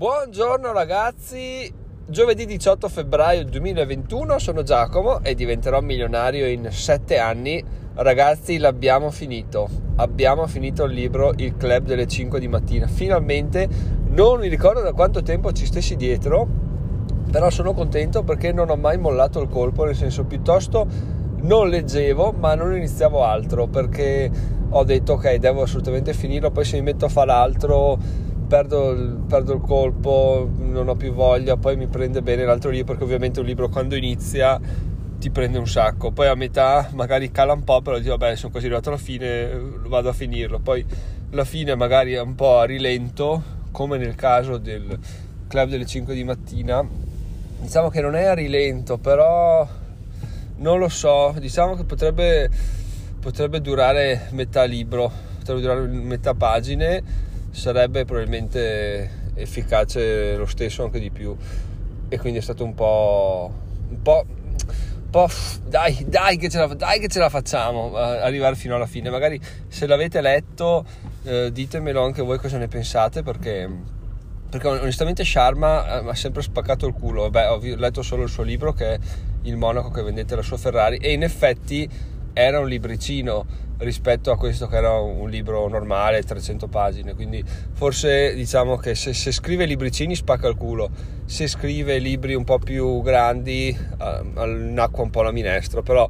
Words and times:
Buongiorno 0.00 0.72
ragazzi, 0.72 1.70
giovedì 2.06 2.46
18 2.46 2.88
febbraio 2.88 3.44
2021 3.44 4.38
sono 4.38 4.62
Giacomo 4.62 5.22
e 5.22 5.34
diventerò 5.34 5.82
milionario 5.82 6.48
in 6.48 6.68
7 6.70 7.18
anni. 7.18 7.62
Ragazzi, 7.96 8.56
l'abbiamo 8.56 9.10
finito. 9.10 9.68
Abbiamo 9.96 10.46
finito 10.46 10.84
il 10.84 10.94
libro 10.94 11.34
Il 11.36 11.54
club 11.58 11.84
delle 11.84 12.06
5 12.06 12.40
di 12.40 12.48
mattina. 12.48 12.86
Finalmente 12.86 13.68
non 14.06 14.40
mi 14.40 14.48
ricordo 14.48 14.80
da 14.80 14.94
quanto 14.94 15.20
tempo 15.20 15.52
ci 15.52 15.66
stessi 15.66 15.96
dietro, 15.96 16.48
però 17.30 17.50
sono 17.50 17.74
contento 17.74 18.22
perché 18.22 18.52
non 18.52 18.70
ho 18.70 18.76
mai 18.76 18.96
mollato 18.96 19.38
il 19.42 19.50
colpo, 19.50 19.84
nel 19.84 19.96
senso 19.96 20.24
piuttosto 20.24 20.86
non 21.42 21.68
leggevo, 21.68 22.32
ma 22.32 22.54
non 22.54 22.74
iniziavo 22.74 23.22
altro 23.22 23.66
perché 23.66 24.30
ho 24.70 24.82
detto 24.82 25.12
ok, 25.12 25.34
devo 25.34 25.60
assolutamente 25.60 26.14
finirlo, 26.14 26.50
poi 26.50 26.64
se 26.64 26.76
mi 26.76 26.84
metto 26.84 27.04
a 27.04 27.10
fare 27.10 27.32
altro 27.32 28.28
perdo 28.50 28.90
il, 28.90 29.22
perdo 29.28 29.52
il 29.54 29.60
colpo, 29.60 30.50
non 30.58 30.88
ho 30.88 30.96
più 30.96 31.12
voglia, 31.12 31.56
poi 31.56 31.76
mi 31.76 31.86
prende 31.86 32.20
bene 32.20 32.44
l'altro 32.44 32.70
libro 32.70 32.94
perché 32.94 33.04
ovviamente 33.04 33.38
un 33.38 33.46
libro 33.46 33.68
quando 33.68 33.94
inizia 33.94 34.60
ti 35.20 35.30
prende 35.30 35.56
un 35.56 35.68
sacco, 35.68 36.10
poi 36.10 36.26
a 36.26 36.34
metà 36.34 36.88
magari 36.94 37.30
cala 37.30 37.52
un 37.52 37.62
po', 37.62 37.80
però 37.80 37.98
dico 37.98 38.16
vabbè 38.16 38.34
sono 38.34 38.50
quasi 38.50 38.66
arrivato 38.66 38.88
alla 38.88 38.98
fine, 38.98 39.56
vado 39.86 40.08
a 40.08 40.12
finirlo, 40.12 40.58
poi 40.58 40.84
la 41.30 41.44
fine 41.44 41.76
magari 41.76 42.14
è 42.14 42.20
un 42.20 42.34
po' 42.34 42.58
a 42.58 42.64
rilento, 42.64 43.40
come 43.70 43.98
nel 43.98 44.16
caso 44.16 44.58
del 44.58 44.98
club 45.46 45.68
delle 45.68 45.86
5 45.86 46.12
di 46.12 46.24
mattina, 46.24 46.84
diciamo 47.60 47.88
che 47.88 48.00
non 48.00 48.16
è 48.16 48.24
a 48.24 48.34
rilento, 48.34 48.98
però 48.98 49.64
non 50.56 50.78
lo 50.80 50.88
so, 50.88 51.36
diciamo 51.38 51.76
che 51.76 51.84
potrebbe, 51.84 52.50
potrebbe 53.20 53.60
durare 53.60 54.26
metà 54.30 54.64
libro, 54.64 55.08
potrebbe 55.38 55.60
durare 55.60 55.86
metà 55.86 56.34
pagine 56.34 57.28
sarebbe 57.50 58.04
probabilmente 58.04 59.32
efficace 59.34 60.36
lo 60.36 60.46
stesso 60.46 60.84
anche 60.84 60.98
di 60.98 61.10
più. 61.10 61.36
E 62.08 62.18
quindi 62.18 62.38
è 62.38 62.42
stato 62.42 62.64
un 62.64 62.74
po' 62.74 63.52
un 63.90 64.02
po', 64.02 64.24
un 64.26 65.10
po' 65.10 65.28
dai, 65.66 66.04
dai 66.08 66.36
che, 66.36 66.48
ce 66.48 66.58
la, 66.58 66.66
dai 66.66 66.98
che 66.98 67.08
ce 67.08 67.18
la 67.18 67.28
facciamo 67.28 67.94
arrivare 67.94 68.54
fino 68.54 68.74
alla 68.74 68.86
fine. 68.86 69.10
Magari 69.10 69.40
se 69.68 69.86
l'avete 69.86 70.20
letto 70.20 70.84
eh, 71.24 71.50
ditemelo 71.52 72.02
anche 72.02 72.22
voi 72.22 72.38
cosa 72.38 72.58
ne 72.58 72.68
pensate 72.68 73.22
perché 73.22 73.98
perché 74.50 74.66
onestamente 74.66 75.24
Sharma 75.24 75.98
eh, 75.98 76.02
mi 76.02 76.08
ha 76.08 76.14
sempre 76.14 76.42
spaccato 76.42 76.86
il 76.86 76.92
culo. 76.92 77.30
Beh, 77.30 77.46
ho 77.46 77.60
letto 77.62 78.02
solo 78.02 78.24
il 78.24 78.28
suo 78.28 78.42
libro 78.42 78.72
che 78.72 78.94
è 78.94 78.98
Il 79.42 79.56
monaco 79.56 79.90
che 79.90 80.02
vendette 80.02 80.34
la 80.36 80.42
sua 80.42 80.56
Ferrari 80.56 80.96
e 80.96 81.12
in 81.12 81.22
effetti 81.22 81.88
era 82.32 82.60
un 82.60 82.68
libricino 82.68 83.68
rispetto 83.78 84.30
a 84.30 84.36
questo 84.36 84.66
che 84.66 84.76
era 84.76 84.98
un 84.98 85.28
libro 85.30 85.66
normale, 85.68 86.22
300 86.22 86.68
pagine, 86.68 87.14
quindi 87.14 87.42
forse 87.72 88.34
diciamo 88.34 88.76
che 88.76 88.94
se, 88.94 89.14
se 89.14 89.32
scrive 89.32 89.64
libricini 89.64 90.14
spacca 90.14 90.48
il 90.48 90.56
culo, 90.56 90.90
se 91.24 91.46
scrive 91.46 91.98
libri 91.98 92.34
un 92.34 92.44
po' 92.44 92.58
più 92.58 93.00
grandi 93.02 93.68
eh, 93.68 94.46
nacqua 94.46 95.02
un 95.02 95.10
po' 95.10 95.22
la 95.22 95.32
minestra, 95.32 95.80
però 95.80 96.08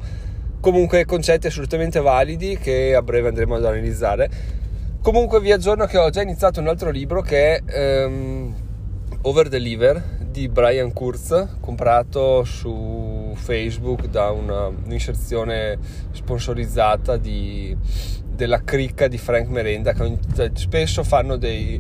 comunque 0.61 1.05
concetti 1.05 1.47
assolutamente 1.47 2.01
validi 2.01 2.59
che 2.59 2.95
a 2.95 3.03
breve 3.03 3.29
andremo 3.29 3.55
ad 3.55 3.65
analizzare. 3.65 4.59
Comunque 5.01 5.41
vi 5.41 5.53
aggiorno 5.53 5.87
che 5.87 5.97
ho 5.97 6.11
già 6.11 6.23
iniziato 6.23 6.61
un 6.61 6.69
altro 6.69 6.91
libro 6.91 7.23
che 7.23 7.63
um, 7.73 8.55
Over 9.23 9.49
Deliver 9.49 10.03
di 10.31 10.49
Brian 10.49 10.95
Kurz, 10.95 11.59
comprato 11.61 12.43
su 12.45 13.33
Facebook 13.35 14.07
da 14.07 14.31
una, 14.31 14.69
un'inserzione 14.69 15.77
sponsorizzata 16.13 17.19
di, 17.19 17.77
della 18.35 18.63
cricca 18.65 19.09
di 19.09 19.19
Frank 19.19 19.49
Merenda, 19.49 19.93
che 19.93 20.19
cioè, 20.35 20.51
spesso 20.55 21.05
fanno 21.05 21.37
dei, 21.37 21.79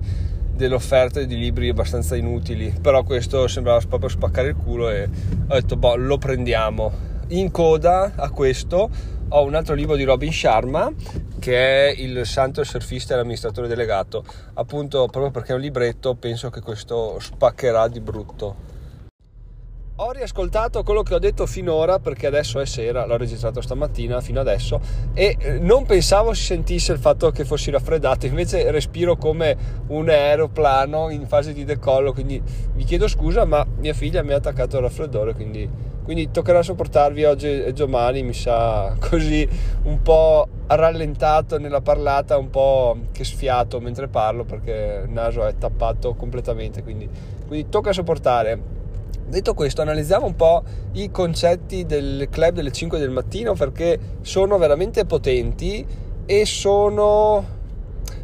delle 0.54 0.74
offerte 0.74 1.24
di 1.24 1.38
libri 1.38 1.70
abbastanza 1.70 2.14
inutili, 2.14 2.74
però 2.78 3.04
questo 3.04 3.48
sembrava 3.48 3.80
proprio 3.88 4.10
spaccare 4.10 4.48
il 4.48 4.56
culo 4.56 4.90
e 4.90 5.08
ho 5.48 5.54
detto, 5.54 5.76
boh, 5.76 5.96
lo 5.96 6.18
prendiamo. 6.18 7.08
In 7.28 7.50
coda 7.50 8.12
a 8.16 8.28
questo 8.28 8.90
ho 9.32 9.44
un 9.44 9.54
altro 9.54 9.74
libro 9.74 9.94
di 9.96 10.04
Robin 10.04 10.32
Sharma 10.32 10.92
che 11.38 11.88
è 11.88 11.94
il 12.00 12.26
santo 12.26 12.64
surfista 12.64 13.14
e 13.14 13.16
l'amministratore 13.16 13.68
delegato. 13.68 14.24
Appunto 14.54 15.06
proprio 15.06 15.30
perché 15.30 15.52
è 15.52 15.54
un 15.54 15.60
libretto 15.60 16.14
penso 16.14 16.50
che 16.50 16.60
questo 16.60 17.18
spaccherà 17.20 17.86
di 17.88 18.00
brutto. 18.00 18.68
Ho 20.02 20.12
riascoltato 20.12 20.82
quello 20.82 21.02
che 21.02 21.14
ho 21.14 21.18
detto 21.18 21.44
finora 21.44 21.98
perché 21.98 22.26
adesso 22.26 22.58
è 22.58 22.64
sera, 22.64 23.04
l'ho 23.04 23.18
registrato 23.18 23.60
stamattina 23.60 24.22
fino 24.22 24.40
adesso 24.40 24.80
e 25.12 25.36
eh, 25.38 25.58
non 25.58 25.84
pensavo 25.84 26.32
si 26.32 26.44
sentisse 26.44 26.92
il 26.92 26.98
fatto 26.98 27.30
che 27.30 27.44
fossi 27.44 27.70
raffreddato, 27.70 28.24
invece 28.24 28.70
respiro 28.70 29.16
come 29.16 29.84
un 29.88 30.08
aeroplano 30.08 31.10
in 31.10 31.26
fase 31.26 31.52
di 31.52 31.64
decollo, 31.64 32.14
quindi 32.14 32.42
vi 32.72 32.84
chiedo 32.84 33.08
scusa 33.08 33.44
ma 33.44 33.64
mia 33.76 33.92
figlia 33.92 34.22
mi 34.22 34.32
ha 34.32 34.36
attaccato 34.36 34.78
il 34.78 34.84
raffreddore, 34.84 35.34
quindi, 35.34 35.68
quindi 36.10 36.32
toccherà 36.32 36.60
sopportarvi 36.60 37.22
oggi 37.22 37.46
e 37.46 37.72
domani, 37.72 38.24
mi 38.24 38.32
sa 38.32 38.92
così 38.98 39.48
un 39.84 40.02
po' 40.02 40.48
rallentato 40.66 41.56
nella 41.60 41.82
parlata, 41.82 42.36
un 42.36 42.50
po' 42.50 42.96
che 43.12 43.22
sfiato 43.22 43.78
mentre 43.78 44.08
parlo 44.08 44.42
perché 44.42 45.02
il 45.04 45.12
naso 45.12 45.46
è 45.46 45.54
tappato 45.56 46.14
completamente, 46.14 46.82
quindi, 46.82 47.08
quindi 47.46 47.68
tocca 47.68 47.92
sopportare. 47.92 48.60
Detto 49.24 49.54
questo, 49.54 49.82
analizziamo 49.82 50.26
un 50.26 50.34
po' 50.34 50.64
i 50.94 51.12
concetti 51.12 51.86
del 51.86 52.26
club 52.28 52.54
delle 52.54 52.72
5 52.72 52.98
del 52.98 53.10
mattino 53.10 53.54
perché 53.54 53.96
sono 54.22 54.58
veramente 54.58 55.04
potenti 55.04 55.86
e 56.26 56.44
sono, 56.44 57.44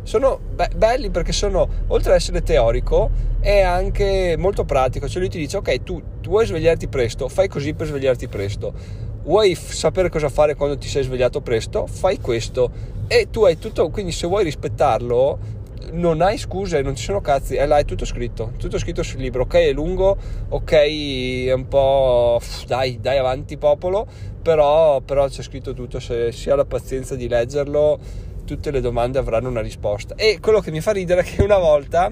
sono 0.06 0.38
be- 0.54 0.70
belli 0.76 1.10
perché 1.10 1.32
sono, 1.32 1.68
oltre 1.88 2.12
ad 2.12 2.16
essere 2.16 2.42
teorico, 2.42 3.10
è 3.40 3.60
anche 3.60 4.36
molto 4.38 4.64
pratico. 4.64 5.08
Cioè 5.08 5.18
lui 5.20 5.28
ti 5.28 5.38
dice, 5.38 5.56
ok, 5.56 5.82
tu, 5.82 6.00
tu 6.20 6.30
vuoi 6.30 6.46
svegliarti 6.46 6.86
presto, 6.86 7.28
fai 7.28 7.48
così 7.48 7.74
per 7.74 7.88
svegliarti 7.88 8.28
presto. 8.28 8.72
Vuoi 9.24 9.56
f- 9.56 9.72
sapere 9.72 10.08
cosa 10.08 10.28
fare 10.28 10.54
quando 10.54 10.78
ti 10.78 10.86
sei 10.86 11.02
svegliato 11.02 11.40
presto? 11.40 11.86
Fai 11.86 12.20
questo. 12.20 12.70
E 13.08 13.28
tu 13.30 13.44
hai 13.44 13.58
tutto, 13.58 13.90
quindi 13.90 14.12
se 14.12 14.28
vuoi 14.28 14.44
rispettarlo, 14.44 15.38
non 15.92 16.20
hai 16.20 16.38
scuse, 16.38 16.82
non 16.82 16.94
ci 16.94 17.02
sono 17.02 17.20
cazzi, 17.20 17.56
è 17.56 17.66
là, 17.66 17.78
è 17.78 17.84
tutto 17.84 18.04
scritto, 18.04 18.52
tutto 18.58 18.78
scritto 18.78 19.02
sul 19.02 19.20
libro, 19.20 19.42
ok 19.42 19.54
è 19.54 19.72
lungo, 19.72 20.16
ok 20.48 20.72
è 20.72 21.52
un 21.52 21.66
po', 21.68 22.40
dai, 22.66 22.98
dai 23.00 23.18
avanti 23.18 23.56
popolo, 23.56 24.06
però, 24.42 25.00
però 25.00 25.28
c'è 25.28 25.42
scritto 25.42 25.74
tutto, 25.74 25.98
se 25.98 26.30
si 26.32 26.50
ha 26.50 26.54
la 26.54 26.64
pazienza 26.64 27.14
di 27.16 27.28
leggerlo, 27.28 27.98
tutte 28.46 28.70
le 28.70 28.80
domande 28.80 29.18
avranno 29.18 29.50
una 29.50 29.60
risposta. 29.60 30.14
E 30.14 30.38
quello 30.40 30.60
che 30.60 30.70
mi 30.70 30.80
fa 30.80 30.92
ridere 30.92 31.20
è 31.20 31.24
che 31.24 31.42
una 31.42 31.58
volta 31.58 32.10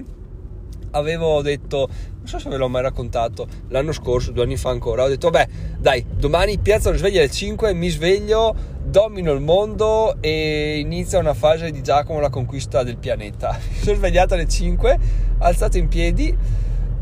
avevo 0.91 1.41
detto, 1.41 1.87
non 2.17 2.27
so 2.27 2.39
se 2.39 2.49
ve 2.49 2.57
l'ho 2.57 2.69
mai 2.69 2.81
raccontato, 2.81 3.47
l'anno 3.69 3.91
scorso, 3.91 4.31
due 4.31 4.43
anni 4.43 4.57
fa 4.57 4.69
ancora, 4.69 5.03
ho 5.03 5.07
detto, 5.07 5.29
beh, 5.29 5.47
dai, 5.77 6.05
domani 6.15 6.57
piazza 6.57 6.89
la 6.91 6.97
sveglia 6.97 7.19
alle 7.19 7.31
5, 7.31 7.73
mi 7.73 7.89
sveglio, 7.89 8.55
domino 8.83 9.31
il 9.31 9.41
mondo 9.41 10.17
e 10.21 10.77
inizia 10.79 11.19
una 11.19 11.33
fase 11.33 11.71
di 11.71 11.81
Giacomo 11.81 12.19
la 12.19 12.29
conquista 12.29 12.83
del 12.83 12.97
pianeta. 12.97 13.57
Mi 13.67 13.77
sono 13.77 13.97
svegliato 13.97 14.35
alle 14.35 14.47
5, 14.47 14.99
alzato 15.39 15.77
in 15.77 15.87
piedi, 15.87 16.35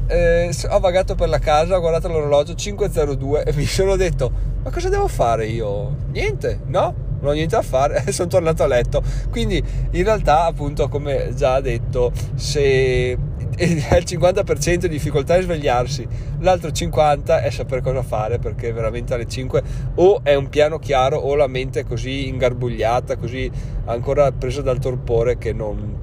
eh, 0.07 0.53
ho 0.69 0.79
vagato 0.79 1.15
per 1.15 1.29
la 1.29 1.39
casa, 1.39 1.77
ho 1.77 1.79
guardato 1.79 2.07
l'orologio 2.07 2.53
5.02 2.53 3.43
e 3.45 3.53
mi 3.53 3.65
sono 3.65 3.95
detto, 3.95 4.31
ma 4.63 4.71
cosa 4.71 4.89
devo 4.89 5.07
fare 5.07 5.47
io? 5.47 5.95
Niente, 6.11 6.61
no? 6.65 7.11
Non 7.23 7.31
ho 7.31 7.35
niente 7.35 7.55
da 7.55 7.61
fare, 7.61 8.03
sono 8.11 8.27
tornato 8.27 8.63
a 8.63 8.67
letto. 8.67 9.01
Quindi 9.31 9.63
in 9.91 10.03
realtà, 10.03 10.43
appunto, 10.45 10.89
come 10.89 11.31
già 11.33 11.61
detto, 11.61 12.11
se 12.35 13.17
è 13.55 13.63
il 13.63 14.03
50% 14.05 14.75
di 14.75 14.89
difficoltà 14.89 15.35
è 15.35 15.41
svegliarsi, 15.41 16.07
l'altro 16.39 16.69
50% 16.69 17.41
è 17.41 17.49
sapere 17.49 17.81
cosa 17.81 18.03
fare 18.03 18.39
perché 18.39 18.73
veramente 18.73 19.13
alle 19.13 19.27
5 19.27 19.63
o 19.95 20.21
è 20.23 20.35
un 20.35 20.49
piano 20.49 20.79
chiaro 20.79 21.17
o 21.17 21.35
la 21.35 21.47
mente 21.47 21.81
è 21.81 21.83
così 21.83 22.27
ingarbugliata, 22.27 23.15
così 23.15 23.49
ancora 23.85 24.31
presa 24.31 24.61
dal 24.61 24.79
torpore 24.79 25.37
che 25.37 25.53
non, 25.53 25.97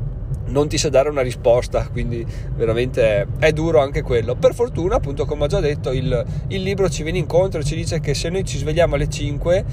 non 0.47 0.69
ti 0.69 0.79
sa 0.79 0.89
dare 0.89 1.09
una 1.09 1.23
risposta, 1.23 1.89
quindi 1.89 2.25
veramente 2.55 3.03
è, 3.03 3.27
è, 3.39 3.53
duro 3.53 3.81
anche 3.81 4.03
quello. 4.03 4.37
Per 4.37 4.55
fortuna, 4.55 4.97
appunto, 4.97 5.25
come 5.27 5.45
ho 5.45 5.49
già 5.49 5.61
detto, 5.61 5.93
il, 5.93 6.25
il 6.49 6.63
libro 6.63 6.89
ci 6.89 7.03
viene 7.03 7.19
incontro 7.19 7.61
e 7.61 7.65
ci 7.65 7.75
dice 7.75 8.01
che 8.01 8.15
se 8.15 8.29
noi 8.29 8.45
ci 8.45 8.59
svegliamo 8.59 8.95
alle 8.95 9.09
5 9.09 9.65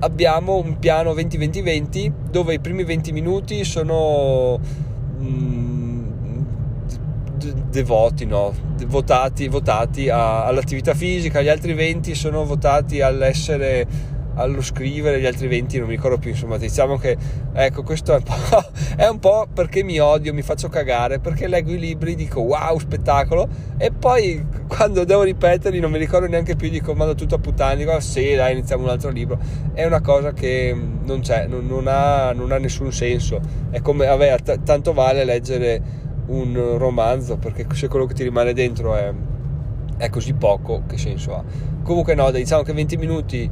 abbiamo 0.00 0.56
un 0.56 0.78
piano 0.78 1.12
20-20-20 1.12 2.12
dove 2.30 2.54
i 2.54 2.60
primi 2.60 2.84
20 2.84 3.12
minuti 3.12 3.64
sono... 3.64 4.58
Mh, 5.18 5.60
devoti, 7.70 8.26
no, 8.26 8.52
votati, 8.86 9.48
votati 9.48 10.08
a, 10.08 10.44
all'attività 10.44 10.94
fisica, 10.94 11.40
gli 11.40 11.48
altri 11.48 11.72
20 11.72 12.14
sono 12.14 12.44
votati 12.44 13.00
all'essere 13.00 13.86
allo 14.34 14.62
scrivere, 14.62 15.20
gli 15.20 15.26
altri 15.26 15.48
20 15.48 15.78
non 15.78 15.88
mi 15.88 15.94
ricordo 15.94 16.18
più, 16.18 16.30
insomma, 16.30 16.56
diciamo 16.56 16.96
che 16.96 17.16
ecco, 17.52 17.82
questo 17.82 18.12
è 18.12 18.16
un, 18.16 18.22
po', 18.24 18.70
è 18.96 19.06
un 19.06 19.18
po' 19.18 19.46
perché 19.52 19.82
mi 19.82 19.98
odio, 19.98 20.32
mi 20.32 20.42
faccio 20.42 20.68
cagare, 20.68 21.18
perché 21.18 21.46
leggo 21.46 21.72
i 21.72 21.78
libri, 21.78 22.14
dico 22.14 22.40
wow, 22.40 22.78
spettacolo, 22.78 23.48
e 23.76 23.90
poi 23.90 24.44
quando 24.66 25.04
devo 25.04 25.22
ripeterli 25.22 25.80
non 25.80 25.90
mi 25.90 25.98
ricordo 25.98 26.26
neanche 26.26 26.56
più, 26.56 26.68
dico 26.68 26.94
mando 26.94 27.14
tutto 27.14 27.34
a 27.36 27.38
puttana, 27.38 27.74
dico 27.74 27.92
ah, 27.92 28.00
sì, 28.00 28.34
dai, 28.34 28.52
iniziamo 28.52 28.84
un 28.84 28.90
altro 28.90 29.10
libro. 29.10 29.38
È 29.72 29.84
una 29.84 30.00
cosa 30.00 30.32
che 30.32 30.76
non 31.02 31.20
c'è, 31.20 31.46
non, 31.46 31.66
non, 31.66 31.86
ha, 31.86 32.32
non 32.32 32.52
ha, 32.52 32.58
nessun 32.58 32.92
senso. 32.92 33.40
È 33.70 33.80
come, 33.80 34.06
vabbè, 34.06 34.36
t- 34.42 34.62
tanto 34.62 34.92
vale 34.92 35.24
leggere 35.24 36.08
un 36.26 36.76
romanzo 36.78 37.36
perché 37.38 37.66
se 37.72 37.88
quello 37.88 38.06
che 38.06 38.14
ti 38.14 38.22
rimane 38.22 38.52
dentro 38.52 38.94
è, 38.94 39.12
è 39.96 40.08
così 40.08 40.32
poco 40.34 40.84
che 40.86 40.96
senso 40.96 41.34
ha 41.34 41.44
comunque 41.82 42.14
no 42.14 42.30
diciamo 42.30 42.62
che 42.62 42.72
20 42.72 42.96
minuti 42.96 43.50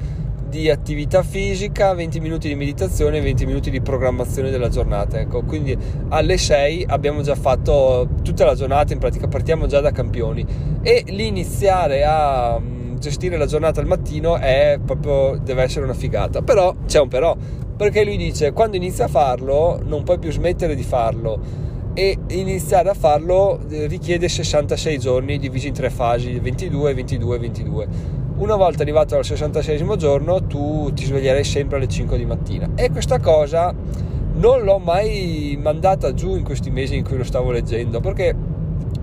di 0.48 0.70
attività 0.70 1.22
fisica, 1.22 1.92
20 1.92 2.20
minuti 2.20 2.48
di 2.48 2.54
meditazione 2.54 3.18
e 3.18 3.20
20 3.20 3.46
minuti 3.46 3.70
di 3.70 3.80
programmazione 3.80 4.50
della 4.50 4.68
giornata. 4.68 5.18
Ecco, 5.20 5.42
quindi 5.42 5.76
alle 6.08 6.38
6 6.38 6.86
abbiamo 6.88 7.22
già 7.22 7.34
fatto 7.34 8.08
tutta 8.22 8.44
la 8.44 8.54
giornata, 8.54 8.92
in 8.92 8.98
pratica 8.98 9.28
partiamo 9.28 9.66
già 9.66 9.80
da 9.80 9.90
campioni 9.90 10.44
e 10.82 11.04
l'iniziare 11.08 12.04
a 12.04 12.58
mm, 12.58 12.96
gestire 12.96 13.36
la 13.36 13.46
giornata 13.46 13.80
al 13.80 13.86
mattino 13.86 14.36
è 14.36 14.78
proprio 14.84 15.38
deve 15.38 15.62
essere 15.62 15.84
una 15.84 15.94
figata. 15.94 16.42
Però 16.42 16.74
c'è 16.86 17.00
un 17.00 17.08
però, 17.08 17.36
perché 17.76 18.04
lui 18.04 18.16
dice 18.16 18.52
quando 18.52 18.76
inizi 18.76 19.02
a 19.02 19.08
farlo 19.08 19.80
non 19.84 20.02
puoi 20.02 20.18
più 20.18 20.32
smettere 20.32 20.74
di 20.74 20.82
farlo 20.82 21.66
e 21.94 22.16
iniziare 22.28 22.90
a 22.90 22.94
farlo 22.94 23.58
eh, 23.68 23.86
richiede 23.86 24.28
66 24.28 24.98
giorni 24.98 25.38
divisi 25.38 25.66
in 25.66 25.74
tre 25.74 25.90
fasi 25.90 26.38
22 26.38 26.94
22 26.94 27.38
22 27.38 27.88
una 28.38 28.54
volta 28.54 28.82
arrivato 28.82 29.16
al 29.16 29.24
66 29.24 29.96
giorno 29.96 30.44
tu 30.44 30.92
ti 30.94 31.04
sveglierai 31.04 31.42
sempre 31.44 31.76
alle 31.76 31.88
5 31.88 32.16
di 32.16 32.24
mattina. 32.24 32.68
E 32.76 32.90
questa 32.90 33.18
cosa 33.18 33.74
non 34.34 34.62
l'ho 34.62 34.78
mai 34.78 35.58
mandata 35.60 36.14
giù 36.14 36.36
in 36.36 36.44
questi 36.44 36.70
mesi 36.70 36.96
in 36.96 37.04
cui 37.04 37.16
lo 37.16 37.24
stavo 37.24 37.50
leggendo 37.50 38.00
perché 38.00 38.34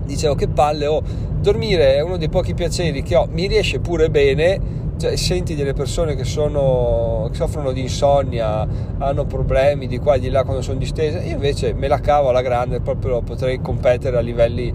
dicevo 0.04 0.34
che 0.34 0.48
palle 0.48 0.86
oh, 0.86 1.02
dormire 1.38 1.96
è 1.96 2.00
uno 2.00 2.16
dei 2.16 2.30
pochi 2.30 2.54
piaceri 2.54 3.02
che 3.02 3.14
ho. 3.14 3.26
Mi 3.30 3.46
riesce 3.46 3.78
pure 3.78 4.08
bene 4.08 4.84
cioè, 4.98 5.16
senti 5.16 5.54
delle 5.54 5.74
persone 5.74 6.14
che, 6.14 6.24
sono, 6.24 7.28
che 7.30 7.36
soffrono 7.36 7.72
di 7.72 7.82
insonnia 7.82 8.66
hanno 8.96 9.26
problemi 9.26 9.86
di 9.86 9.98
qua 9.98 10.14
e 10.14 10.20
di 10.20 10.30
là 10.30 10.44
quando 10.44 10.62
sono 10.62 10.78
distese 10.78 11.18
io 11.18 11.34
invece 11.34 11.74
me 11.74 11.86
la 11.88 12.00
cavo 12.00 12.30
alla 12.30 12.40
grande 12.40 12.80
proprio 12.80 13.20
potrei 13.20 13.60
competere 13.60 14.16
a 14.16 14.20
livelli, 14.20 14.72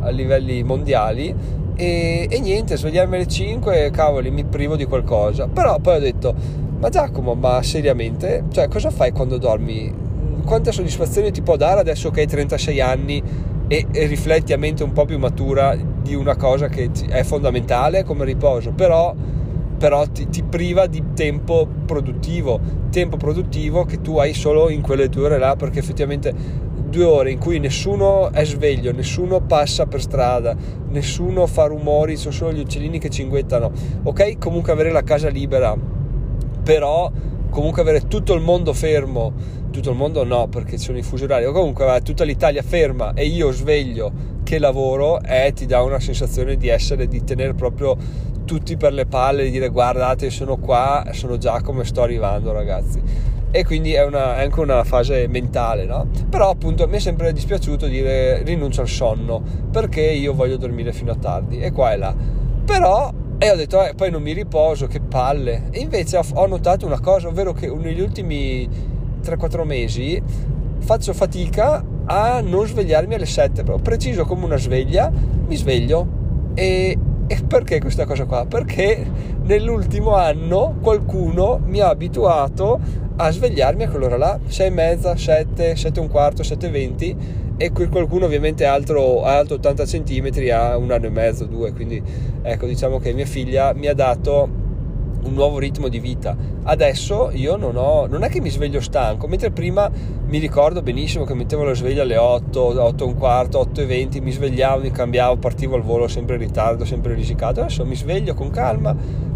a 0.00 0.10
livelli 0.10 0.62
mondiali 0.62 1.34
e, 1.82 2.28
e 2.30 2.38
niente, 2.38 2.76
svegliarmi 2.76 3.16
alle 3.16 3.26
5, 3.26 3.90
cavoli, 3.90 4.30
mi 4.30 4.44
privo 4.44 4.76
di 4.76 4.84
qualcosa. 4.84 5.48
Però 5.48 5.80
poi 5.80 5.96
ho 5.96 6.00
detto, 6.00 6.32
ma 6.78 6.88
Giacomo, 6.88 7.34
ma 7.34 7.60
seriamente? 7.62 8.44
Cioè, 8.52 8.68
cosa 8.68 8.90
fai 8.90 9.10
quando 9.10 9.36
dormi? 9.36 9.92
Quanta 10.44 10.70
soddisfazione 10.70 11.32
ti 11.32 11.42
può 11.42 11.56
dare 11.56 11.80
adesso 11.80 12.10
che 12.10 12.20
hai 12.20 12.26
36 12.28 12.80
anni 12.80 13.22
e, 13.66 13.86
e 13.90 14.06
rifletti 14.06 14.52
a 14.52 14.58
mente 14.58 14.84
un 14.84 14.92
po' 14.92 15.04
più 15.04 15.18
matura 15.18 15.76
di 15.76 16.14
una 16.14 16.36
cosa 16.36 16.68
che 16.68 16.90
è 17.08 17.24
fondamentale 17.24 18.04
come 18.04 18.24
riposo, 18.24 18.70
però, 18.70 19.12
però 19.76 20.06
ti, 20.06 20.28
ti, 20.28 20.44
priva 20.44 20.86
di 20.86 21.02
tempo 21.14 21.66
produttivo, 21.84 22.60
tempo 22.90 23.16
produttivo 23.16 23.84
che 23.84 24.00
tu 24.00 24.18
hai 24.18 24.34
solo 24.34 24.68
in 24.68 24.82
quelle 24.82 25.08
due 25.08 25.24
ore 25.24 25.38
là, 25.38 25.56
perché 25.56 25.80
effettivamente 25.80 26.32
due 26.92 27.04
ore 27.04 27.30
in 27.30 27.38
cui 27.38 27.58
nessuno 27.58 28.30
è 28.32 28.44
sveglio, 28.44 28.92
nessuno 28.92 29.40
passa 29.40 29.86
per 29.86 30.02
strada, 30.02 30.54
nessuno 30.90 31.46
fa 31.46 31.64
rumori, 31.64 32.16
sono 32.16 32.34
solo 32.34 32.52
gli 32.52 32.60
uccellini 32.60 32.98
che 32.98 33.08
cinguettano. 33.08 33.72
Ok, 34.02 34.36
comunque 34.38 34.72
avere 34.72 34.90
la 34.90 35.02
casa 35.02 35.28
libera, 35.28 35.74
però 36.62 37.10
comunque 37.48 37.80
avere 37.80 38.06
tutto 38.08 38.34
il 38.34 38.42
mondo 38.42 38.74
fermo, 38.74 39.32
tutto 39.70 39.90
il 39.90 39.96
mondo 39.96 40.22
no 40.22 40.48
perché 40.48 40.76
ci 40.76 40.84
sono 40.84 40.98
i 40.98 41.02
fusi 41.02 41.24
orari, 41.24 41.46
comunque 41.46 41.84
avere 41.84 42.02
tutta 42.02 42.24
l'Italia 42.24 42.62
ferma 42.62 43.14
e 43.14 43.24
io 43.24 43.50
sveglio 43.52 44.12
che 44.42 44.58
lavoro, 44.58 45.18
eh, 45.22 45.52
ti 45.54 45.64
dà 45.64 45.80
una 45.80 45.98
sensazione 45.98 46.56
di 46.56 46.68
essere, 46.68 47.08
di 47.08 47.24
tenere 47.24 47.54
proprio 47.54 47.96
tutti 48.44 48.76
per 48.76 48.92
le 48.92 49.06
palle, 49.06 49.44
di 49.44 49.50
dire 49.50 49.70
guardate 49.70 50.28
sono 50.28 50.58
qua, 50.58 51.06
sono 51.12 51.38
già 51.38 51.62
come 51.62 51.84
sto 51.84 52.02
arrivando 52.02 52.52
ragazzi 52.52 53.30
e 53.52 53.64
quindi 53.64 53.92
è, 53.92 54.02
una, 54.04 54.38
è, 54.38 54.42
anche 54.44 54.60
una 54.60 54.82
fase 54.82 55.28
mentale, 55.28 55.84
no? 55.84 56.08
Però 56.28 56.48
appunto 56.48 56.88
mi 56.88 56.96
è 56.96 57.00
sempre 57.00 57.32
dispiaciuto 57.32 57.86
dire 57.86 58.42
rinuncio 58.42 58.80
al 58.80 58.88
sonno 58.88 59.42
perché 59.70 60.00
io 60.00 60.32
voglio 60.32 60.56
dormire 60.56 60.92
fino 60.92 61.12
a 61.12 61.16
tardi 61.16 61.60
e 61.60 61.70
qua 61.70 61.92
e 61.92 61.96
là. 61.98 62.14
Però 62.64 63.12
e 63.36 63.50
ho 63.50 63.56
detto 63.56 63.84
eh, 63.84 63.94
poi 63.94 64.10
non 64.10 64.22
mi 64.22 64.32
riposo, 64.32 64.86
che 64.86 65.00
palle. 65.00 65.64
E 65.70 65.80
invece 65.80 66.18
ho, 66.34 66.46
notato 66.46 66.86
una 66.86 67.00
cosa, 67.00 67.28
ovvero 67.28 67.52
che 67.52 67.68
negli 67.68 68.00
ultimi 68.00 68.68
3-4 69.22 69.64
mesi 69.66 70.22
faccio 70.78 71.12
fatica 71.12 71.84
a 72.06 72.40
non 72.40 72.66
svegliarmi 72.66 73.14
alle 73.14 73.26
7, 73.26 73.64
proprio 73.64 73.78
preciso 73.78 74.24
come 74.24 74.44
una 74.44 74.56
sveglia, 74.56 75.10
mi 75.10 75.56
sveglio 75.56 76.06
e, 76.54 76.96
e 77.26 77.42
perché 77.46 77.80
questa 77.80 78.04
cosa 78.04 78.24
qua? 78.24 78.44
Perché 78.46 79.04
nell'ultimo 79.42 80.14
anno 80.14 80.76
qualcuno 80.80 81.60
mi 81.64 81.80
ha 81.80 81.88
abituato 81.88 82.78
a 83.16 83.30
svegliarmi 83.30 83.84
a 83.84 83.88
quell'ora 83.88 84.16
là, 84.16 84.40
6 84.44 84.66
e 84.66 84.70
mezza, 84.70 85.16
7, 85.16 85.76
7 85.76 85.98
e 85.98 86.02
un 86.02 86.08
quarto, 86.08 86.42
7 86.42 86.66
e 86.66 86.70
20 86.70 87.16
e 87.56 87.70
qualcuno 87.70 88.24
ovviamente 88.24 88.64
è 88.64 88.66
alto, 88.66 89.22
alto 89.22 89.54
80 89.54 89.84
cm, 89.84 90.30
ha 90.52 90.76
un 90.76 90.90
anno 90.90 91.06
e 91.06 91.10
mezzo, 91.10 91.44
due, 91.44 91.72
quindi 91.72 92.02
ecco 92.42 92.66
diciamo 92.66 92.98
che 92.98 93.12
mia 93.12 93.26
figlia 93.26 93.72
mi 93.72 93.86
ha 93.86 93.94
dato 93.94 94.61
un 95.24 95.34
nuovo 95.34 95.58
ritmo 95.58 95.88
di 95.88 95.98
vita. 95.98 96.36
Adesso 96.64 97.30
io 97.32 97.56
non 97.56 97.76
ho, 97.76 98.06
non 98.06 98.22
è 98.22 98.28
che 98.28 98.40
mi 98.40 98.50
sveglio 98.50 98.80
stanco, 98.80 99.26
mentre 99.26 99.50
prima 99.50 99.90
mi 100.26 100.38
ricordo 100.38 100.82
benissimo 100.82 101.24
che 101.24 101.34
mettevo 101.34 101.64
la 101.64 101.74
sveglia 101.74 102.02
alle 102.02 102.16
8, 102.16 102.82
8 102.82 103.04
e 103.04 103.06
un 103.06 103.16
quarto, 103.16 103.58
8 103.58 103.80
e 103.82 103.86
20, 103.86 104.20
mi 104.20 104.30
svegliavo, 104.30 104.82
mi 104.82 104.90
cambiavo, 104.90 105.36
partivo 105.36 105.76
al 105.76 105.82
volo 105.82 106.08
sempre 106.08 106.36
in 106.36 106.40
ritardo, 106.42 106.84
sempre 106.84 107.14
risicato. 107.14 107.60
Adesso 107.60 107.84
mi 107.84 107.96
sveglio 107.96 108.34
con 108.34 108.50
calma, 108.50 108.94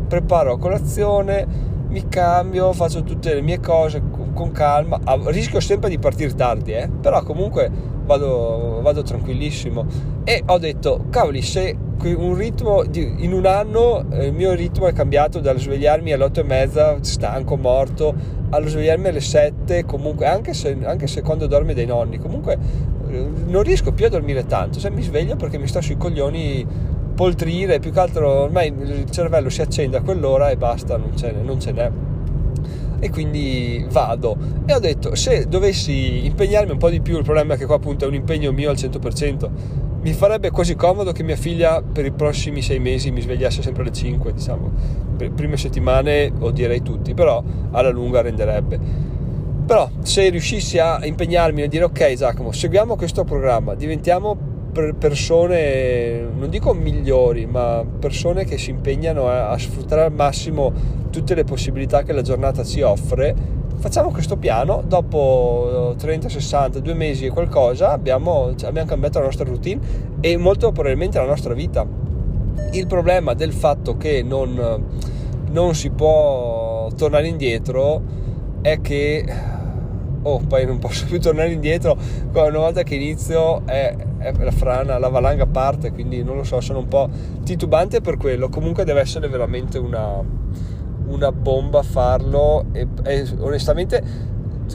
preparo 0.08 0.56
colazione, 0.56 1.74
mi 1.88 2.08
cambio, 2.08 2.72
faccio 2.72 3.02
tutte 3.02 3.34
le 3.34 3.42
mie 3.42 3.60
cose 3.60 4.02
con, 4.10 4.32
con 4.32 4.52
calma, 4.52 5.00
rischio 5.26 5.60
sempre 5.60 5.88
di 5.88 5.98
partire 5.98 6.34
tardi, 6.34 6.72
eh? 6.72 6.88
però 6.88 7.22
comunque 7.22 7.70
vado, 8.04 8.80
vado, 8.82 9.02
tranquillissimo 9.02 9.86
e 10.24 10.42
ho 10.46 10.58
detto, 10.58 11.06
cavoli, 11.10 11.42
se 11.42 11.76
un 12.04 12.34
ritmo 12.34 12.84
di, 12.84 13.14
in 13.18 13.32
un 13.32 13.46
anno 13.46 14.08
eh, 14.10 14.26
il 14.26 14.32
mio 14.32 14.52
ritmo 14.52 14.86
è 14.86 14.92
cambiato 14.92 15.40
dal 15.40 15.58
svegliarmi 15.58 16.12
alle 16.12 16.24
8 16.24 16.40
e 16.40 16.44
mezza 16.44 16.96
stanco, 17.00 17.56
morto, 17.56 18.14
allo 18.50 18.68
svegliarmi 18.68 19.08
alle 19.08 19.20
7, 19.20 19.84
comunque 19.84 20.26
anche 20.26 20.54
se, 20.54 20.76
anche 20.84 21.06
se 21.06 21.22
quando 21.22 21.46
dormi 21.46 21.74
dei 21.74 21.86
nonni, 21.86 22.18
comunque 22.18 22.58
eh, 23.08 23.28
non 23.46 23.62
riesco 23.62 23.92
più 23.92 24.06
a 24.06 24.08
dormire 24.08 24.46
tanto, 24.46 24.78
se 24.78 24.90
mi 24.90 25.02
sveglio 25.02 25.36
perché 25.36 25.58
mi 25.58 25.66
sto 25.66 25.80
sui 25.80 25.96
coglioni 25.96 26.94
poltrire, 27.16 27.80
più 27.80 27.90
che 27.90 27.98
altro 27.98 28.42
ormai 28.42 28.68
il 28.68 29.10
cervello 29.10 29.48
si 29.48 29.62
accende 29.62 29.96
a 29.96 30.02
quell'ora 30.02 30.50
e 30.50 30.56
basta, 30.56 30.96
non 30.96 31.16
ce 31.16 31.32
n'è. 31.32 31.42
Non 31.42 31.58
ce 31.58 31.72
n'è. 31.72 31.90
E 33.00 33.10
quindi 33.10 33.84
vado. 33.90 34.36
E 34.66 34.74
ho 34.74 34.78
detto, 34.78 35.14
se 35.14 35.46
dovessi 35.48 36.26
impegnarmi 36.26 36.70
un 36.70 36.78
po' 36.78 36.90
di 36.90 37.00
più, 37.00 37.16
il 37.16 37.24
problema 37.24 37.54
è 37.54 37.56
che 37.56 37.66
qua 37.66 37.76
appunto 37.76 38.04
è 38.04 38.08
un 38.08 38.14
impegno 38.14 38.52
mio 38.52 38.70
al 38.70 38.76
100%, 38.76 39.48
mi 40.06 40.12
farebbe 40.12 40.52
quasi 40.52 40.76
comodo 40.76 41.10
che 41.10 41.24
mia 41.24 41.34
figlia 41.34 41.82
per 41.82 42.04
i 42.06 42.12
prossimi 42.12 42.62
sei 42.62 42.78
mesi 42.78 43.10
mi 43.10 43.20
svegliasse 43.20 43.60
sempre 43.60 43.82
alle 43.82 43.90
5, 43.90 44.32
diciamo, 44.32 44.70
per 45.16 45.26
le 45.26 45.34
prime 45.34 45.56
settimane 45.56 46.30
o 46.38 46.52
direi 46.52 46.80
tutti, 46.80 47.12
però 47.12 47.42
alla 47.72 47.90
lunga 47.90 48.20
renderebbe. 48.20 48.78
Però 49.66 49.90
se 50.02 50.28
riuscissi 50.28 50.78
a 50.78 51.04
impegnarmi 51.04 51.62
a 51.62 51.66
dire 51.66 51.82
ok 51.82 52.12
Giacomo, 52.12 52.52
seguiamo 52.52 52.94
questo 52.94 53.24
programma, 53.24 53.74
diventiamo 53.74 54.54
persone, 54.96 56.20
non 56.20 56.50
dico 56.50 56.72
migliori, 56.72 57.46
ma 57.46 57.84
persone 57.98 58.44
che 58.44 58.58
si 58.58 58.70
impegnano 58.70 59.26
a, 59.26 59.48
a, 59.48 59.58
sfruttare 59.58 60.02
al 60.02 60.12
massimo 60.12 60.72
tutte 61.10 61.34
le 61.34 61.42
possibilità 61.42 62.04
che 62.04 62.12
la 62.12 62.22
giornata 62.22 62.62
ci 62.62 62.80
offre, 62.82 63.34
facciamo 63.76 64.10
questo 64.10 64.36
piano, 64.36 64.82
dopo 64.86 65.94
30, 65.96 66.28
60, 66.28 66.80
due 66.80 66.94
mesi 66.94 67.26
e 67.26 67.30
qualcosa 67.30 67.92
abbiamo, 67.92 68.54
abbiamo 68.64 68.88
cambiato 68.88 69.18
la 69.18 69.26
nostra 69.26 69.44
routine 69.44 69.80
e 70.20 70.36
molto 70.36 70.72
probabilmente 70.72 71.18
la 71.18 71.26
nostra 71.26 71.54
vita. 71.54 71.86
Il 72.72 72.86
problema 72.86 73.34
del 73.34 73.52
fatto 73.52 73.96
che 73.96 74.22
non, 74.22 74.84
non 75.50 75.74
si 75.74 75.90
può 75.90 76.88
tornare 76.96 77.28
indietro 77.28 78.02
è 78.62 78.80
che 78.80 79.24
oh, 80.22 80.40
poi 80.40 80.66
non 80.66 80.78
posso 80.78 81.06
più 81.06 81.20
tornare 81.20 81.52
indietro. 81.52 81.96
Una 82.32 82.58
volta 82.58 82.82
che 82.82 82.96
inizio 82.96 83.64
è, 83.66 83.94
è 84.18 84.32
la 84.36 84.50
frana, 84.50 84.98
la 84.98 85.08
valanga 85.08 85.46
parte, 85.46 85.92
quindi 85.92 86.22
non 86.22 86.36
lo 86.36 86.44
so, 86.44 86.60
sono 86.60 86.80
un 86.80 86.88
po' 86.88 87.08
titubante 87.44 88.00
per 88.00 88.16
quello. 88.16 88.48
Comunque 88.48 88.84
deve 88.84 89.00
essere 89.00 89.28
veramente 89.28 89.78
una, 89.78 90.22
una 91.06 91.32
bomba 91.32 91.82
farlo 91.82 92.66
e, 92.72 92.86
e 93.04 93.26
onestamente 93.38 94.02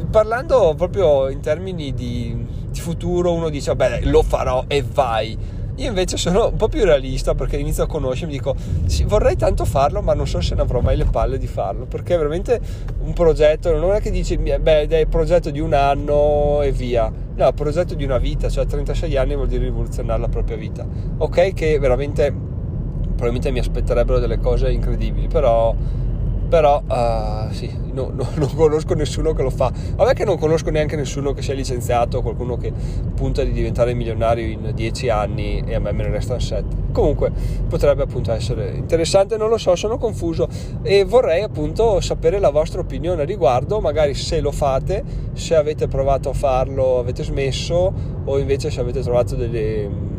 parlando 0.09 0.73
proprio 0.75 1.29
in 1.29 1.41
termini 1.41 1.93
di, 1.93 2.45
di 2.69 2.79
futuro 2.79 3.33
uno 3.33 3.49
dice 3.49 3.73
vabbè 3.73 4.01
lo 4.03 4.23
farò 4.23 4.63
e 4.67 4.83
vai 4.83 5.37
io 5.81 5.87
invece 5.87 6.17
sono 6.17 6.49
un 6.49 6.57
po' 6.57 6.67
più 6.67 6.83
realista 6.83 7.33
perché 7.33 7.57
inizio 7.57 7.83
a 7.83 7.87
conoscermi, 7.87 8.33
dico 8.33 8.55
sì, 8.85 9.03
vorrei 9.03 9.35
tanto 9.35 9.65
farlo, 9.65 10.01
ma 10.01 10.13
non 10.13 10.27
so 10.27 10.39
se 10.39 10.53
ne 10.53 10.61
avrò 10.61 10.79
mai 10.79 10.95
le 10.95 11.05
palle 11.05 11.37
di 11.39 11.47
farlo, 11.47 11.85
perché 11.85 12.13
è 12.13 12.17
veramente 12.17 12.59
un 12.99 13.13
progetto, 13.13 13.75
non 13.75 13.93
è 13.93 13.99
che 13.99 14.11
dici 14.11 14.37
beh, 14.37 14.87
è 14.87 14.95
il 14.97 15.07
progetto 15.07 15.49
di 15.49 15.59
un 15.59 15.73
anno 15.73 16.61
e 16.61 16.71
via. 16.71 17.09
No, 17.09 17.45
è 17.45 17.47
il 17.47 17.53
progetto 17.53 17.95
di 17.95 18.03
una 18.03 18.19
vita, 18.19 18.47
cioè 18.49 18.65
36 18.65 19.17
anni 19.17 19.33
vuol 19.33 19.47
dire 19.47 19.63
rivoluzionare 19.63 20.19
la 20.19 20.27
propria 20.27 20.57
vita. 20.57 20.85
Ok 21.17 21.53
che 21.53 21.79
veramente 21.79 22.31
probabilmente 22.31 23.51
mi 23.51 23.59
aspetterebbero 23.59 24.19
delle 24.19 24.39
cose 24.39 24.69
incredibili, 24.71 25.27
però 25.27 25.73
però 26.51 26.83
uh, 26.85 27.49
sì, 27.53 27.73
no, 27.93 28.11
no, 28.13 28.27
non 28.35 28.53
conosco 28.53 28.93
nessuno 28.93 29.31
che 29.31 29.41
lo 29.41 29.49
fa. 29.49 29.71
Vabbè 29.95 30.13
che 30.13 30.25
non 30.25 30.37
conosco 30.37 30.69
neanche 30.69 30.97
nessuno 30.97 31.31
che 31.31 31.41
sia 31.41 31.53
licenziato, 31.53 32.21
qualcuno 32.21 32.57
che 32.57 32.73
punta 33.15 33.41
di 33.41 33.53
diventare 33.53 33.93
milionario 33.93 34.45
in 34.45 34.71
10 34.75 35.09
anni 35.09 35.63
e 35.65 35.75
a 35.75 35.79
me 35.79 35.93
me 35.93 36.03
ne 36.03 36.09
restano 36.09 36.41
7. 36.41 36.89
Comunque 36.91 37.31
potrebbe 37.69 38.03
appunto 38.03 38.33
essere 38.33 38.71
interessante, 38.75 39.37
non 39.37 39.47
lo 39.47 39.57
so, 39.57 39.77
sono 39.77 39.97
confuso 39.97 40.49
e 40.81 41.05
vorrei 41.05 41.41
appunto 41.41 42.01
sapere 42.01 42.37
la 42.37 42.49
vostra 42.49 42.81
opinione 42.81 43.21
a 43.21 43.25
riguardo, 43.25 43.79
magari 43.79 44.13
se 44.13 44.41
lo 44.41 44.51
fate, 44.51 45.05
se 45.31 45.55
avete 45.55 45.87
provato 45.87 46.31
a 46.31 46.33
farlo, 46.33 46.99
avete 46.99 47.23
smesso 47.23 47.93
o 48.25 48.37
invece 48.37 48.69
se 48.69 48.81
avete 48.81 48.99
trovato 48.99 49.35
delle 49.35 50.10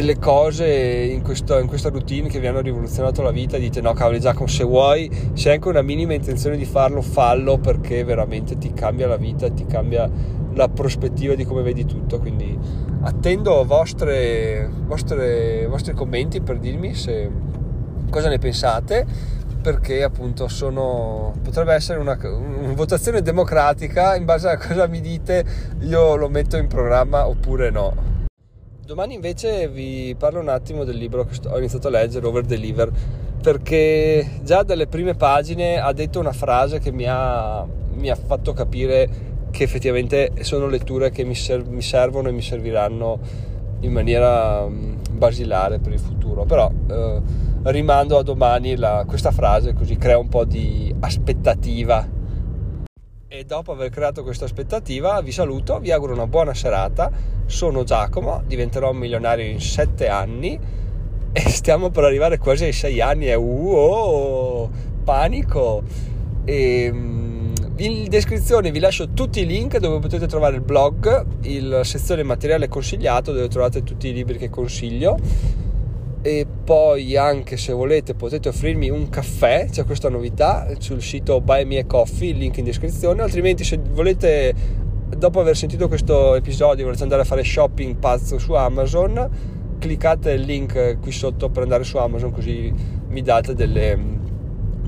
delle 0.00 0.18
cose 0.18 0.66
in, 0.66 1.22
questo, 1.22 1.58
in, 1.58 1.66
questa 1.66 1.90
routine 1.90 2.28
che 2.28 2.40
vi 2.40 2.46
hanno 2.46 2.60
rivoluzionato 2.60 3.20
la 3.20 3.30
vita 3.30 3.58
dite 3.58 3.82
no 3.82 3.92
cavolo 3.92 4.18
Giacomo 4.18 4.46
se 4.46 4.64
vuoi 4.64 5.10
se 5.34 5.50
hai 5.50 5.56
anche 5.56 5.68
una 5.68 5.82
minima 5.82 6.14
intenzione 6.14 6.56
di 6.56 6.64
farlo 6.64 7.02
fallo 7.02 7.58
perché 7.58 8.02
veramente 8.02 8.56
ti 8.56 8.72
cambia 8.72 9.06
la 9.06 9.16
vita 9.16 9.50
ti 9.50 9.66
cambia 9.66 10.10
la 10.54 10.68
prospettiva 10.68 11.34
di 11.34 11.44
come 11.44 11.62
vedi 11.62 11.84
tutto. 11.84 12.18
Quindi 12.18 12.58
attendo 13.02 13.64
vostre, 13.64 14.68
vostre, 14.86 15.66
vostri 15.66 15.94
commenti 15.94 16.40
per 16.40 16.58
dirmi 16.58 16.94
se, 16.94 17.30
cosa 18.10 18.28
ne 18.28 18.38
pensate 18.38 19.06
perché 19.62 20.02
appunto 20.02 20.48
sono 20.48 21.32
potrebbe 21.40 21.72
essere 21.72 22.00
una, 22.00 22.18
una, 22.20 22.72
votazione 22.72 23.22
democratica 23.22 24.16
in 24.16 24.24
base 24.24 24.48
a 24.48 24.58
cosa 24.58 24.88
mi 24.88 25.00
dite 25.00 25.44
io 25.82 26.16
lo 26.16 26.28
metto 26.28 26.56
in 26.56 26.66
programma 26.66 27.28
oppure 27.28 27.70
no 27.70 28.11
Domani 28.92 29.14
invece 29.14 29.68
vi 29.68 30.14
parlo 30.18 30.38
un 30.38 30.50
attimo 30.50 30.84
del 30.84 30.98
libro 30.98 31.24
che 31.24 31.38
ho 31.48 31.56
iniziato 31.56 31.88
a 31.88 31.90
leggere, 31.90 32.26
Over 32.26 32.44
Deliver, 32.44 32.92
perché 33.42 34.32
già 34.42 34.64
dalle 34.64 34.86
prime 34.86 35.14
pagine 35.14 35.78
ha 35.78 35.94
detto 35.94 36.20
una 36.20 36.34
frase 36.34 36.78
che 36.78 36.92
mi 36.92 37.06
ha, 37.08 37.66
mi 37.94 38.10
ha 38.10 38.14
fatto 38.14 38.52
capire 38.52 39.08
che 39.50 39.62
effettivamente 39.62 40.32
sono 40.42 40.66
letture 40.66 41.10
che 41.10 41.24
mi, 41.24 41.34
ser- 41.34 41.66
mi, 41.66 41.80
servono 41.80 42.28
e 42.28 42.32
mi 42.32 42.42
serviranno 42.42 43.18
in 43.80 43.92
maniera 43.92 44.68
mm, 44.68 44.96
basilare 45.12 45.78
per 45.78 45.92
il 45.92 45.98
futuro. 45.98 46.44
Però 46.44 46.70
eh, 46.90 47.20
rimando 47.62 48.18
a 48.18 48.22
domani 48.22 48.76
la, 48.76 49.04
questa 49.06 49.30
frase 49.30 49.72
così 49.72 49.96
crea 49.96 50.18
un 50.18 50.28
po' 50.28 50.44
di 50.44 50.94
aspettativa 51.00 52.06
e 53.34 53.44
dopo 53.46 53.72
aver 53.72 53.88
creato 53.88 54.22
questa 54.22 54.44
aspettativa 54.44 55.18
vi 55.22 55.32
saluto, 55.32 55.78
vi 55.78 55.90
auguro 55.90 56.12
una 56.12 56.26
buona 56.26 56.52
serata. 56.52 57.10
Sono 57.46 57.82
Giacomo, 57.82 58.42
diventerò 58.44 58.90
un 58.90 58.98
milionario 58.98 59.46
in 59.46 59.58
7 59.58 60.06
anni 60.06 60.60
e 61.32 61.40
stiamo 61.48 61.88
per 61.88 62.04
arrivare 62.04 62.36
quasi 62.36 62.64
ai 62.64 62.74
6 62.74 63.00
anni 63.00 63.28
e 63.28 63.34
uh, 63.34 63.70
oh, 63.74 64.70
panico. 65.02 65.82
E, 66.44 66.90
mm, 66.92 67.54
in 67.76 68.04
descrizione 68.10 68.70
vi 68.70 68.80
lascio 68.80 69.08
tutti 69.14 69.40
i 69.40 69.46
link 69.46 69.78
dove 69.78 69.98
potete 69.98 70.26
trovare 70.26 70.56
il 70.56 70.60
blog, 70.60 71.24
la 71.62 71.84
sezione 71.84 72.22
materiale 72.22 72.68
consigliato 72.68 73.32
dove 73.32 73.48
trovate 73.48 73.82
tutti 73.82 74.08
i 74.08 74.12
libri 74.12 74.36
che 74.36 74.50
consiglio 74.50 75.16
e 76.22 76.46
poi 76.64 77.16
anche 77.16 77.56
se 77.56 77.72
volete 77.72 78.14
potete 78.14 78.48
offrirmi 78.48 78.88
un 78.88 79.08
caffè, 79.08 79.66
c'è 79.68 79.84
questa 79.84 80.08
novità 80.08 80.68
sul 80.78 81.02
sito 81.02 81.40
Buy 81.40 81.64
Me 81.64 81.78
a 81.78 81.84
Coffee, 81.84 82.32
link 82.32 82.58
in 82.58 82.64
descrizione, 82.64 83.22
altrimenti 83.22 83.64
se 83.64 83.78
volete 83.90 84.54
dopo 85.16 85.40
aver 85.40 85.56
sentito 85.56 85.88
questo 85.88 86.36
episodio 86.36 86.84
volete 86.84 87.02
andare 87.02 87.22
a 87.22 87.24
fare 87.24 87.42
shopping 87.42 87.96
pazzo 87.96 88.38
su 88.38 88.52
Amazon, 88.52 89.28
cliccate 89.78 90.30
il 90.30 90.42
link 90.42 91.00
qui 91.00 91.10
sotto 91.10 91.50
per 91.50 91.64
andare 91.64 91.82
su 91.82 91.96
Amazon 91.96 92.30
così 92.30 92.72
mi 93.08 93.20
date 93.20 93.54
delle, 93.54 93.98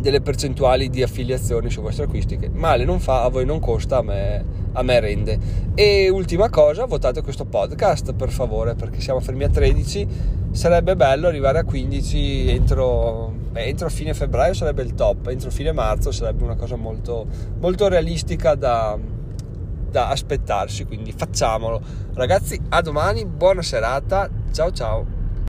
delle 0.04 0.20
percentuali 0.20 0.90
di 0.90 1.02
affiliazioni 1.02 1.70
sui 1.70 1.80
vostri 1.80 2.04
acquisti 2.04 2.37
che 2.37 2.50
male 2.50 2.84
non 2.84 3.00
fa, 3.00 3.23
a 3.23 3.30
voi 3.30 3.46
non 3.46 3.58
costa, 3.58 3.96
a 3.96 4.02
me, 4.02 4.44
a 4.73 4.82
me 4.82 5.00
rende. 5.00 5.38
E 5.75 6.11
ultima 6.11 6.50
cosa, 6.50 6.84
votate 6.84 7.23
questo 7.23 7.46
podcast 7.46 8.12
per 8.12 8.28
favore 8.28 8.75
perché 8.75 9.00
siamo 9.00 9.20
fermi 9.20 9.44
a 9.44 9.49
13 9.49 10.06
sarebbe 10.50 10.94
bello 10.94 11.26
arrivare 11.26 11.61
a 11.61 11.64
15 11.64 12.50
entro, 12.50 13.32
beh, 13.52 13.64
entro 13.64 13.88
fine 13.88 14.12
febbraio 14.12 14.52
sarebbe 14.52 14.82
il 14.82 14.94
top 14.94 15.28
entro 15.28 15.50
fine 15.50 15.73
marzo 15.73 16.12
sarebbe 16.12 16.44
una 16.44 16.54
cosa 16.54 16.76
molto, 16.76 17.26
molto 17.58 17.88
realistica 17.88 18.54
da, 18.54 18.99
da 19.90 20.08
aspettarsi 20.08 20.84
quindi 20.84 21.12
facciamolo. 21.12 21.80
Ragazzi 22.12 22.61
a 22.68 22.82
domani 22.82 23.25
buona 23.25 23.62
serata 23.62 24.28
ciao 24.52 24.70
ciao 24.70 25.23